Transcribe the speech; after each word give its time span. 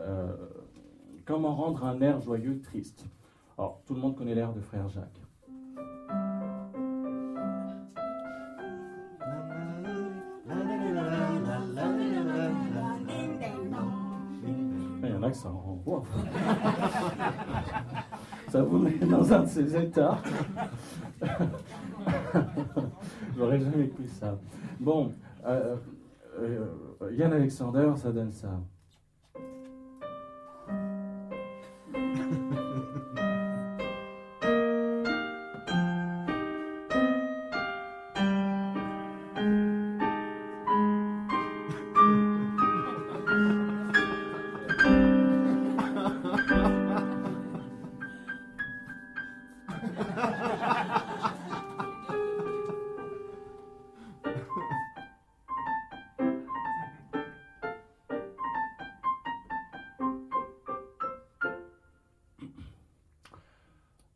euh, 0.00 0.32
comment 1.24 1.54
rendre 1.54 1.84
un 1.84 2.00
air 2.00 2.20
joyeux 2.20 2.60
triste? 2.60 3.06
Alors, 3.56 3.82
tout 3.86 3.94
le 3.94 4.00
monde 4.00 4.16
connaît 4.16 4.34
l'air 4.34 4.52
de 4.52 4.60
Frère 4.60 4.88
Jacques. 4.88 5.20
Il 15.02 15.08
y 15.08 15.12
en 15.12 15.22
a 15.22 15.30
qui 15.30 15.38
s'en 15.38 15.56
renvoient. 15.58 16.02
Ça 18.48 18.62
vous 18.62 18.78
met 18.78 18.98
dans 18.98 19.32
un 19.32 19.42
de 19.42 19.48
ces 19.48 19.76
états. 19.76 20.18
J'aurais 23.36 23.60
jamais 23.60 23.88
cru 23.88 24.06
ça. 24.08 24.38
Bon, 24.80 25.12
euh, 25.46 25.76
euh, 26.40 26.66
Yann 27.12 27.32
Alexander, 27.32 27.92
ça 27.96 28.10
donne 28.10 28.32
ça. 28.32 28.60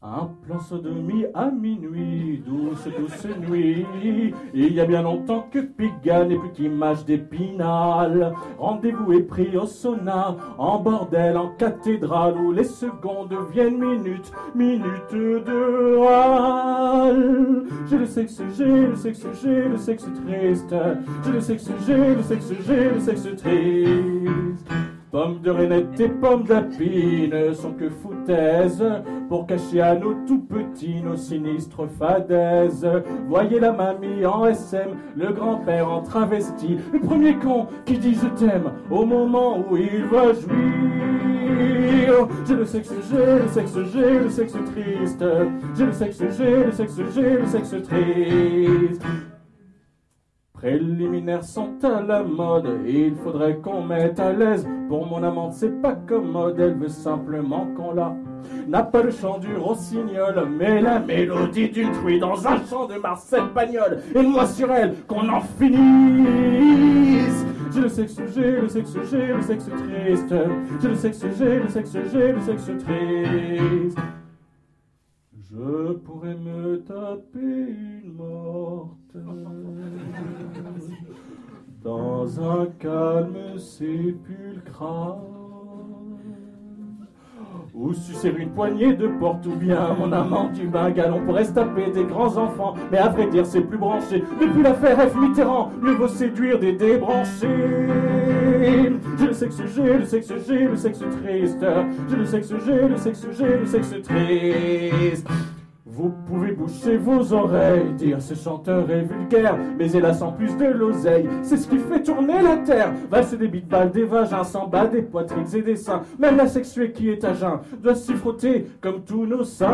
Un 0.00 0.30
plan 0.46 0.60
sodomie 0.60 1.26
à 1.34 1.50
minuit, 1.50 2.40
douce, 2.46 2.86
douce 2.96 3.26
nuit. 3.50 3.84
Il 4.54 4.72
y 4.72 4.80
a 4.80 4.84
bien 4.84 5.02
longtemps 5.02 5.48
que 5.50 5.58
Pigalle 5.58 6.28
n'est 6.28 6.38
plus 6.38 6.52
qu'image 6.52 7.04
d'épinal. 7.04 8.32
Rendez-vous 8.58 9.12
est 9.14 9.22
pris 9.22 9.56
au 9.56 9.66
sauna, 9.66 10.36
en 10.56 10.78
bordel, 10.78 11.36
en 11.36 11.48
cathédrale, 11.48 12.36
où 12.36 12.52
les 12.52 12.62
secondes 12.62 13.30
deviennent 13.30 13.78
minutes, 13.78 14.30
minutes 14.54 15.12
de 15.12 15.96
râle. 15.96 17.64
J'ai 17.90 17.98
le 17.98 18.06
sexe, 18.06 18.40
j'ai 18.56 18.86
le 18.86 18.94
sexe, 18.94 19.26
j'ai 19.42 19.68
le 19.68 19.78
sexe 19.78 20.04
triste. 20.04 20.74
J'ai 21.24 21.32
le 21.32 21.40
sexe, 21.40 21.70
j'ai 21.84 22.14
le 22.14 22.22
sexe, 22.22 22.52
j'ai 22.64 22.90
le 22.90 23.00
sexe 23.00 23.36
triste. 23.36 24.87
Pommes 25.10 25.40
de 25.40 25.50
renette 25.50 25.98
et 26.00 26.08
pommes 26.08 26.44
d'apine 26.44 27.54
sont 27.54 27.72
que 27.72 27.88
foutaises 27.88 28.84
pour 29.30 29.46
cacher 29.46 29.80
à 29.80 29.94
nos 29.94 30.12
tout 30.26 30.40
petits 30.40 31.00
nos 31.00 31.16
sinistres 31.16 31.88
fadaises. 31.98 32.86
Voyez 33.26 33.58
la 33.58 33.72
mamie 33.72 34.26
en 34.26 34.46
SM, 34.46 34.90
le 35.16 35.32
grand-père 35.32 35.90
en 35.90 36.02
travesti, 36.02 36.76
le 36.92 37.00
premier 37.00 37.36
con 37.36 37.68
qui 37.86 37.96
dit 37.96 38.14
je 38.14 38.28
t'aime 38.38 38.70
au 38.90 39.06
moment 39.06 39.64
où 39.70 39.78
il 39.78 40.04
va 40.04 40.34
jouir. 40.34 42.28
J'ai 42.46 42.54
le 42.54 42.66
sexe, 42.66 42.92
j'ai 43.10 43.16
le 43.16 43.48
sexe, 43.48 43.72
j'ai 43.90 44.18
le 44.18 44.28
sexe 44.28 44.52
triste. 44.52 45.24
J'ai 45.74 45.86
le 45.86 45.92
sexe, 45.92 46.18
j'ai 46.36 46.64
le 46.64 46.72
sexe, 46.72 47.00
j'ai 47.14 47.38
le 47.38 47.46
sexe 47.46 47.74
triste. 47.82 49.02
Préliminaires 50.58 51.44
sont 51.44 51.74
à 51.84 52.02
la 52.02 52.24
mode, 52.24 52.80
il 52.84 53.14
faudrait 53.14 53.58
qu'on 53.58 53.84
mette 53.84 54.18
à 54.18 54.32
l'aise. 54.32 54.66
Pour 54.88 55.06
mon 55.06 55.22
amante, 55.22 55.52
c'est 55.52 55.80
pas 55.80 55.94
commode, 55.94 56.58
elle 56.58 56.74
veut 56.74 56.88
simplement 56.88 57.68
qu'on 57.76 57.92
la. 57.92 58.16
N'a 58.66 58.82
pas 58.82 59.02
le 59.02 59.12
chant 59.12 59.38
du 59.38 59.54
rossignol, 59.54 60.48
mais 60.58 60.80
la 60.80 60.98
mélodie 60.98 61.68
du 61.68 61.88
truie 61.92 62.18
dans 62.18 62.44
un 62.48 62.56
chant 62.64 62.88
de 62.88 62.94
Marcel 62.94 63.44
Pagnol. 63.54 63.98
Et 64.16 64.22
moi 64.22 64.46
sur 64.46 64.72
elle, 64.72 64.96
qu'on 65.06 65.28
en 65.28 65.40
finisse. 65.40 67.46
J'ai 67.72 67.80
le 67.80 67.88
sexe, 67.88 68.16
j'ai 68.34 68.60
le 68.60 68.68
sexe, 68.68 68.96
j'ai 69.08 69.26
le 69.28 69.42
sexe 69.42 69.64
triste. 69.64 70.34
J'ai 70.82 70.88
le 70.88 70.94
sexe, 70.96 71.24
j'ai 71.38 71.60
le 71.60 71.68
sexe, 71.68 71.96
j'ai 72.12 72.32
le 72.32 72.40
sexe 72.40 72.70
triste. 72.84 73.98
Je 75.50 75.92
pourrais 75.92 76.34
me 76.34 76.82
taper 76.82 77.38
une 77.38 78.12
morte 78.12 79.16
dans 82.28 82.60
un 82.60 82.66
calme 82.78 83.58
sépulcral. 83.58 85.18
Ou 87.74 87.94
sucer 87.94 88.34
une 88.36 88.50
poignée 88.50 88.94
de 88.94 89.06
porte 89.06 89.46
ou 89.46 89.54
bien 89.54 89.94
mon 89.98 90.10
amant 90.12 90.50
du 90.50 90.66
Bengale. 90.66 91.12
On 91.14 91.24
pourrait 91.24 91.44
se 91.44 91.52
taper 91.52 91.90
des 91.90 92.04
grands 92.04 92.36
enfants, 92.36 92.74
mais 92.90 92.98
à 92.98 93.08
vrai 93.08 93.28
dire 93.28 93.46
c'est 93.46 93.60
plus 93.60 93.78
branché. 93.78 94.24
Depuis 94.40 94.62
l'affaire 94.62 94.98
F. 95.08 95.14
Mitterrand, 95.14 95.70
mieux 95.80 95.94
vaut 95.94 96.08
séduire 96.08 96.58
des 96.58 96.72
débranchés. 96.72 97.46
J'ai 99.18 99.26
le 99.26 99.32
sexe, 99.32 99.62
j'ai 99.74 99.98
le 99.98 100.04
sexe, 100.04 100.32
j'ai 100.46 100.64
le 100.64 100.76
sexe 100.76 100.98
triste. 100.98 101.64
J'ai 102.08 102.16
le 102.16 102.24
sexe, 102.26 102.52
j'ai 102.66 102.88
le 102.88 102.96
sexe, 102.96 103.26
j'ai 103.30 103.58
le 103.58 103.66
sexe 103.66 103.94
triste. 104.02 105.28
Vous 105.98 106.14
pouvez 106.28 106.52
boucher 106.52 106.96
vos 106.96 107.32
oreilles, 107.32 107.92
dire 107.96 108.22
ce 108.22 108.34
chanteur 108.34 108.88
est 108.88 109.02
vulgaire, 109.02 109.58
mais 109.76 109.90
hélas 109.90 110.22
en 110.22 110.30
plus 110.30 110.56
de 110.56 110.66
l'oseille, 110.66 111.28
c'est 111.42 111.56
ce 111.56 111.66
qui 111.66 111.76
fait 111.76 112.00
tourner 112.04 112.40
la 112.40 112.58
terre. 112.58 112.92
Valse 113.10 113.36
des 113.36 113.48
bites 113.48 113.66
balles, 113.66 113.90
des 113.90 114.04
vagins, 114.04 114.44
sans 114.44 114.68
bas, 114.68 114.86
des 114.86 115.02
poitrines 115.02 115.52
et 115.52 115.60
des 115.60 115.74
seins. 115.74 116.02
Même 116.16 116.36
la 116.36 116.46
sexuée 116.46 116.92
qui 116.92 117.10
est 117.10 117.24
à 117.24 117.34
jeun 117.34 117.58
doit 117.82 117.96
s'y 117.96 118.14
frotter 118.14 118.66
comme 118.80 119.02
tous 119.02 119.26
nos 119.26 119.42
seins. 119.42 119.66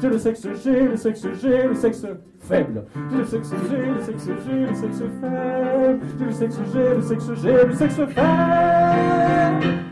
J'ai 0.00 0.08
le 0.08 0.18
sexe, 0.18 0.46
j'ai 0.62 0.82
le 0.86 0.96
sexe, 0.96 1.26
j'ai 1.42 1.64
le 1.64 1.74
sexe 1.74 2.06
faible. 2.38 2.84
J'ai 3.10 3.18
le 3.18 3.24
sexe, 3.24 3.52
j'ai 3.68 3.76
le 3.76 4.00
sexe, 4.00 4.28
j'ai 4.46 4.66
le 4.66 4.74
sexe 4.74 5.02
faible. 5.20 6.00
J'ai 6.16 6.24
le 6.26 6.30
sexe, 6.30 6.60
j'ai 6.72 6.94
le 6.94 7.02
sexe, 7.02 7.30
j'ai 7.42 7.64
le 7.64 7.72
sexe 7.74 7.96
faible. 7.96 9.89